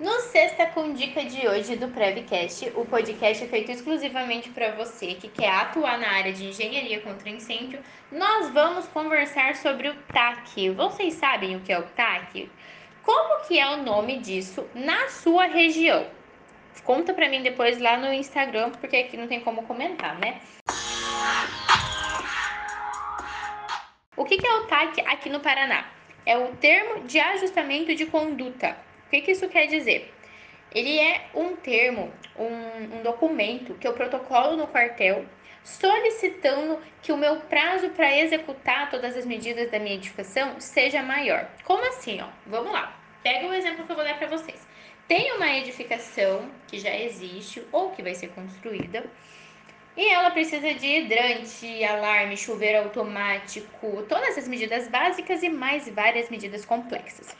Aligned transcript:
No 0.00 0.18
Sexta 0.20 0.64
com 0.64 0.94
Dica 0.94 1.22
de 1.26 1.46
hoje 1.46 1.76
do 1.76 1.88
Prevcast, 1.88 2.72
o 2.74 2.86
podcast 2.86 3.44
é 3.44 3.46
feito 3.46 3.70
exclusivamente 3.70 4.48
para 4.48 4.72
você 4.74 5.08
que 5.08 5.28
quer 5.28 5.50
atuar 5.50 5.98
na 5.98 6.10
área 6.12 6.32
de 6.32 6.46
engenharia 6.46 7.02
contra 7.02 7.28
incêndio, 7.28 7.78
nós 8.10 8.48
vamos 8.48 8.88
conversar 8.88 9.56
sobre 9.56 9.90
o 9.90 9.94
TAC. 10.10 10.70
Vocês 10.70 11.12
sabem 11.12 11.54
o 11.54 11.60
que 11.60 11.70
é 11.70 11.78
o 11.78 11.82
TAC? 11.82 12.50
Como 13.02 13.46
que 13.46 13.58
é 13.58 13.68
o 13.68 13.82
nome 13.82 14.20
disso 14.20 14.66
na 14.74 15.10
sua 15.10 15.44
região? 15.44 16.06
Conta 16.82 17.12
para 17.12 17.28
mim 17.28 17.42
depois 17.42 17.78
lá 17.78 17.98
no 17.98 18.10
Instagram, 18.10 18.70
porque 18.70 18.96
aqui 18.96 19.18
não 19.18 19.28
tem 19.28 19.40
como 19.40 19.64
comentar, 19.64 20.18
né? 20.18 20.40
O 24.16 24.24
que 24.24 24.46
é 24.46 24.54
o 24.60 24.66
TAC 24.66 25.02
aqui 25.02 25.28
no 25.28 25.40
Paraná? 25.40 25.84
É 26.24 26.38
o 26.38 26.56
termo 26.56 27.02
de 27.04 27.20
ajustamento 27.20 27.94
de 27.94 28.06
conduta 28.06 28.88
o 29.10 29.12
que, 29.12 29.22
que 29.22 29.32
isso 29.32 29.48
quer 29.48 29.66
dizer? 29.66 30.14
Ele 30.72 31.00
é 31.00 31.26
um 31.34 31.56
termo, 31.56 32.12
um, 32.38 32.98
um 32.98 33.02
documento 33.02 33.74
que 33.74 33.88
eu 33.88 33.92
protocolo 33.92 34.56
no 34.56 34.68
quartel 34.68 35.26
solicitando 35.64 36.78
que 37.02 37.10
o 37.10 37.16
meu 37.16 37.40
prazo 37.40 37.90
para 37.90 38.16
executar 38.16 38.88
todas 38.88 39.16
as 39.16 39.26
medidas 39.26 39.68
da 39.68 39.80
minha 39.80 39.96
edificação 39.96 40.60
seja 40.60 41.02
maior. 41.02 41.50
Como 41.64 41.84
assim? 41.88 42.20
Ó? 42.20 42.28
Vamos 42.46 42.70
lá. 42.70 42.96
Pega 43.20 43.48
o 43.48 43.52
exemplo 43.52 43.84
que 43.84 43.90
eu 43.90 43.96
vou 43.96 44.04
dar 44.04 44.16
para 44.16 44.28
vocês. 44.28 44.64
Tem 45.08 45.32
uma 45.32 45.56
edificação 45.56 46.48
que 46.68 46.78
já 46.78 46.96
existe 46.96 47.66
ou 47.72 47.90
que 47.90 48.04
vai 48.04 48.14
ser 48.14 48.28
construída 48.28 49.10
e 49.96 50.06
ela 50.08 50.30
precisa 50.30 50.72
de 50.72 50.86
hidrante, 50.86 51.82
alarme, 51.82 52.36
chuveiro 52.36 52.84
automático, 52.84 54.04
todas 54.08 54.38
as 54.38 54.46
medidas 54.46 54.86
básicas 54.86 55.42
e 55.42 55.48
mais 55.48 55.88
várias 55.88 56.30
medidas 56.30 56.64
complexas. 56.64 57.36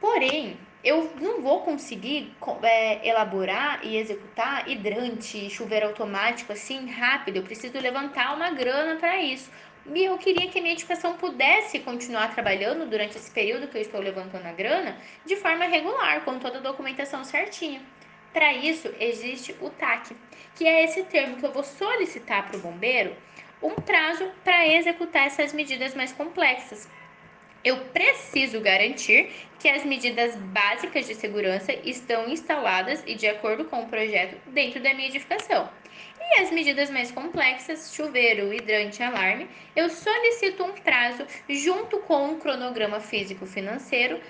Porém, 0.00 0.58
eu 0.84 1.12
não 1.20 1.40
vou 1.40 1.60
conseguir 1.60 2.34
é, 2.62 3.08
elaborar 3.08 3.80
e 3.84 3.96
executar 3.96 4.68
hidrante, 4.68 5.48
chuveiro 5.48 5.86
automático 5.86 6.52
assim 6.52 6.90
rápido. 6.90 7.36
Eu 7.36 7.42
preciso 7.42 7.78
levantar 7.78 8.34
uma 8.34 8.50
grana 8.50 8.96
para 8.96 9.20
isso. 9.22 9.50
E 9.94 10.04
eu 10.04 10.16
queria 10.18 10.48
que 10.48 10.58
a 10.58 10.62
minha 10.62 10.74
edificação 10.74 11.14
pudesse 11.14 11.80
continuar 11.80 12.32
trabalhando 12.34 12.88
durante 12.88 13.16
esse 13.16 13.30
período 13.30 13.68
que 13.68 13.76
eu 13.76 13.82
estou 13.82 14.00
levantando 14.00 14.46
a 14.46 14.52
grana 14.52 14.96
de 15.24 15.36
forma 15.36 15.64
regular, 15.64 16.24
com 16.24 16.38
toda 16.38 16.58
a 16.58 16.62
documentação 16.62 17.24
certinha. 17.24 17.82
Para 18.32 18.52
isso, 18.52 18.92
existe 18.98 19.54
o 19.60 19.70
TAC, 19.70 20.16
que 20.54 20.66
é 20.66 20.84
esse 20.84 21.02
termo 21.04 21.36
que 21.36 21.44
eu 21.44 21.52
vou 21.52 21.64
solicitar 21.64 22.48
para 22.48 22.56
o 22.56 22.60
bombeiro 22.60 23.14
um 23.62 23.74
prazo 23.74 24.28
para 24.42 24.66
executar 24.66 25.26
essas 25.26 25.52
medidas 25.52 25.94
mais 25.94 26.12
complexas 26.12 26.88
eu 27.64 27.76
preciso 27.86 28.60
garantir 28.60 29.30
que 29.58 29.68
as 29.68 29.84
medidas 29.84 30.34
básicas 30.36 31.06
de 31.06 31.14
segurança 31.14 31.72
estão 31.84 32.28
instaladas 32.28 33.02
e 33.06 33.14
de 33.14 33.28
acordo 33.28 33.64
com 33.66 33.82
o 33.82 33.86
projeto 33.86 34.36
dentro 34.48 34.82
da 34.82 34.92
minha 34.92 35.08
edificação. 35.08 35.70
E 36.20 36.40
as 36.40 36.50
medidas 36.50 36.90
mais 36.90 37.10
complexas, 37.10 37.94
chuveiro, 37.94 38.52
hidrante, 38.52 39.02
alarme, 39.02 39.48
eu 39.76 39.88
solicito 39.88 40.64
um 40.64 40.72
prazo 40.72 41.26
junto 41.48 41.98
com 42.00 42.28
um 42.28 42.38
cronograma 42.38 43.00
físico-financeiro. 43.00 44.20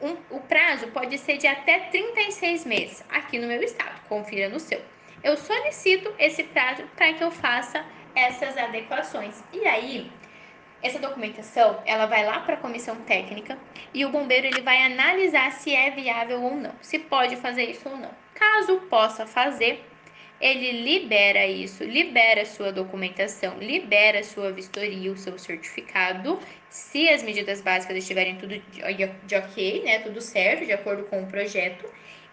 Um, 0.00 0.16
o 0.30 0.40
prazo 0.40 0.88
pode 0.88 1.16
ser 1.18 1.38
de 1.38 1.46
até 1.46 1.78
36 1.90 2.66
meses 2.66 3.04
aqui 3.08 3.38
no 3.38 3.46
meu 3.46 3.62
estado, 3.62 4.00
confira 4.08 4.48
no 4.48 4.58
seu. 4.58 4.80
Eu 5.22 5.36
solicito 5.36 6.12
esse 6.18 6.42
prazo 6.42 6.82
para 6.96 7.12
que 7.12 7.22
eu 7.22 7.30
faça 7.30 7.84
essas 8.14 8.58
adequações. 8.58 9.42
E 9.52 9.64
aí, 9.64 10.10
essa 10.82 10.98
documentação, 10.98 11.80
ela 11.86 12.06
vai 12.06 12.24
lá 12.24 12.40
para 12.40 12.54
a 12.54 12.58
comissão 12.58 12.96
técnica 13.02 13.56
e 13.94 14.04
o 14.04 14.10
bombeiro 14.10 14.46
ele 14.46 14.60
vai 14.60 14.82
analisar 14.82 15.52
se 15.52 15.74
é 15.74 15.90
viável 15.90 16.42
ou 16.42 16.56
não, 16.56 16.72
se 16.80 16.98
pode 16.98 17.36
fazer 17.36 17.64
isso 17.64 17.88
ou 17.88 17.96
não. 17.96 18.10
Caso 18.34 18.80
possa 18.90 19.26
fazer, 19.26 19.84
ele 20.40 20.82
libera 20.82 21.46
isso, 21.46 21.84
libera 21.84 22.44
sua 22.44 22.72
documentação, 22.72 23.58
libera 23.58 24.24
sua 24.24 24.50
vistoria, 24.50 25.12
o 25.12 25.16
seu 25.16 25.38
certificado, 25.38 26.38
se 26.68 27.08
as 27.08 27.22
medidas 27.22 27.60
básicas 27.60 27.96
estiverem 27.96 28.36
tudo 28.36 28.58
de, 28.58 28.82
ok, 29.36 29.82
né, 29.84 30.00
tudo 30.00 30.20
certo, 30.20 30.66
de 30.66 30.72
acordo 30.72 31.04
com 31.04 31.22
o 31.22 31.26
projeto. 31.26 31.88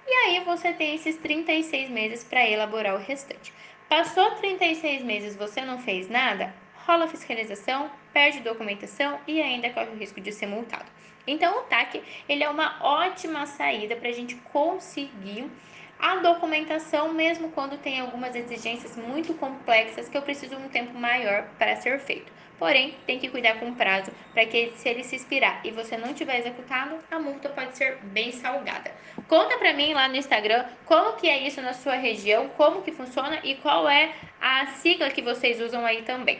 E 0.08 0.12
aí 0.12 0.44
você 0.44 0.74
tem 0.74 0.96
esses 0.96 1.18
36 1.18 1.90
meses 1.90 2.24
para 2.24 2.50
elaborar 2.50 2.96
o 2.96 2.98
restante. 2.98 3.54
Passou 3.88 4.32
36 4.36 5.04
meses, 5.04 5.36
você 5.36 5.62
não 5.62 5.80
fez 5.80 6.10
nada? 6.10 6.54
rola 6.90 7.08
fiscalização, 7.08 7.92
perde 8.14 8.40
documentação 8.40 9.20
e 9.28 9.42
ainda 9.42 9.70
corre 9.70 9.90
o 9.90 9.96
risco 9.96 10.20
de 10.22 10.32
ser 10.32 10.48
multado. 10.48 10.86
Então, 11.28 11.60
o 11.60 11.64
TAC 11.64 12.02
ele 12.28 12.44
é 12.44 12.50
uma 12.50 12.78
ótima 12.82 13.46
saída 13.46 13.96
para 13.96 14.10
a 14.10 14.14
gente 14.14 14.36
conseguir 14.52 15.50
a 16.00 16.16
documentação, 16.16 17.14
mesmo 17.14 17.52
quando 17.52 17.78
tem 17.78 18.00
algumas 18.00 18.34
exigências 18.34 18.96
muito 18.96 19.34
complexas 19.34 20.08
que 20.08 20.18
eu 20.18 20.22
preciso 20.22 20.56
de 20.56 20.62
um 20.62 20.70
tempo 20.70 20.98
maior 20.98 21.44
para 21.58 21.76
ser 21.76 22.00
feito. 22.00 22.32
Porém, 22.58 22.96
tem 23.06 23.20
que 23.20 23.30
cuidar 23.30 23.58
com 23.60 23.70
o 23.70 23.76
prazo 23.76 24.12
para 24.34 24.46
que 24.46 24.74
se 24.76 24.90
ele 24.90 25.04
se 25.04 25.16
expirar 25.16 25.62
e 25.64 25.72
você 25.72 25.98
não 25.98 26.14
tiver 26.14 26.40
executado, 26.40 26.98
a 27.10 27.18
multa 27.20 27.48
pode 27.50 27.78
ser 27.78 27.98
bem 28.04 28.32
salgada. 28.32 28.92
Conta 29.28 29.58
para 29.58 29.74
mim 29.74 29.94
lá 29.94 30.08
no 30.08 30.18
Instagram 30.18 30.66
como 30.86 31.16
que 31.16 31.30
é 31.30 31.38
isso 31.48 31.62
na 31.62 31.74
sua 31.74 31.96
região, 31.96 32.50
como 32.50 32.82
que 32.82 32.92
funciona 32.92 33.40
e 33.44 33.56
qual 33.56 33.88
é 33.88 34.14
a 34.42 34.68
sigla 34.68 35.10
que 35.10 35.22
vocês 35.22 35.62
usam 35.62 35.86
aí 35.86 36.02
também. 36.02 36.40